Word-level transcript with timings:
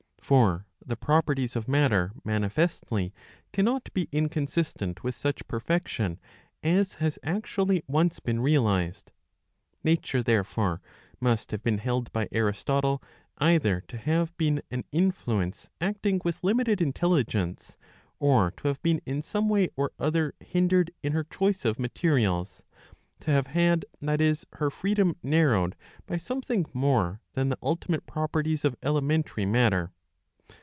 For 0.31 0.65
the 0.85 0.95
properties 0.95 1.57
of 1.57 1.67
matter 1.67 2.13
manifestly 2.23 3.13
cannot 3.51 3.91
be 3.93 4.07
inconsistent 4.13 5.03
with 5.03 5.13
such 5.13 5.45
perfection 5.49 6.21
as 6.63 6.93
has 6.95 7.19
actually 7.21 7.83
once 7.85 8.21
been 8.21 8.39
realised. 8.39 9.11
Nature, 9.83 10.23
therefore, 10.23 10.79
must 11.19 11.51
have 11.51 11.61
been 11.61 11.79
held 11.79 12.13
by 12.13 12.29
Aristotle 12.31 13.03
either 13.39 13.81
to 13.89 13.97
have 13.97 14.37
been 14.37 14.61
an 14.71 14.85
influence 14.93 15.69
acting 15.81 16.21
with 16.23 16.45
limited 16.45 16.79
intelligence, 16.79 17.75
or 18.17 18.51
to 18.51 18.69
have 18.69 18.81
been 18.81 19.01
in 19.05 19.21
some 19.21 19.49
way 19.49 19.67
or 19.75 19.91
other 19.99 20.33
hindered 20.39 20.91
in 21.03 21.11
her 21.11 21.27
I 21.29 21.35
q 21.35 21.39
hoice 21.39 21.65
of 21.65 21.77
materials; 21.77 22.63
to 23.21 23.31
have 23.31 23.47
had, 23.47 23.83
that 24.01 24.21
is, 24.21 24.45
her 24.53 24.69
freedom 24.69 25.17
narrowed 25.21 25.75
by 26.05 26.13
I 26.15 26.19
something 26.19 26.67
more 26.71 27.19
than 27.33 27.49
the 27.49 27.57
ultimate 27.61 28.05
properties 28.05 28.63
of 28.63 28.77
elementary 28.81 29.45
matter. 29.45 29.91